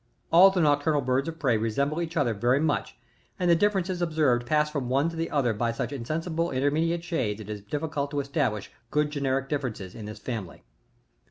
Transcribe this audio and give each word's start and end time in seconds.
60. 0.29 0.29
All 0.31 0.49
the 0.49 0.61
nocturnal 0.61 1.01
birds 1.01 1.29
of 1.29 1.37
prey 1.37 1.57
resemble 1.57 2.01
each 2.01 2.17
other 2.17 2.33
very 2.33 2.59
much, 2.59 2.97
and 3.37 3.51
the 3.51 3.55
differences 3.55 4.01
observed 4.01 4.47
pass 4.47 4.67
from 4.67 4.89
one 4.89 5.09
to 5.09 5.15
the 5.15 5.29
other 5.29 5.53
by 5.53 5.71
such 5.71 5.91
insensible 5.91 6.49
intermediate 6.49 7.03
shades 7.03 7.37
that 7.37 7.49
it 7.51 7.53
is 7.53 7.61
difficult 7.61 8.09
to 8.09 8.19
establish 8.19 8.71
good 8.89 9.11
generic 9.11 9.47
differences 9.47 9.93
in 9.93 10.05
this 10.05 10.19
femily. 10.19 10.61